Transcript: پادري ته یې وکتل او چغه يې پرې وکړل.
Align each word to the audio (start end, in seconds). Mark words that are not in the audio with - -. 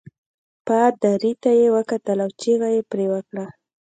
پادري 0.65 1.33
ته 1.41 1.49
یې 1.59 1.67
وکتل 1.77 2.17
او 2.25 2.29
چغه 2.41 2.69
يې 2.75 2.81
پرې 2.91 3.05
وکړل. 3.13 3.47